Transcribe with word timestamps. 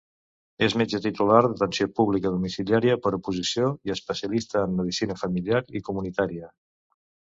És 0.67 0.75
metge 0.81 0.99
Titular 1.03 1.41
d'Atenció 1.47 1.87
Pública 1.99 2.33
Domiciliària 2.37 2.97
per 3.05 3.13
oposició 3.21 3.71
i 3.91 3.97
especialista 3.99 4.67
en 4.67 4.77
Medicina 4.83 5.23
Familiar 5.25 5.65
i 5.81 5.89
Comunitària. 5.91 6.57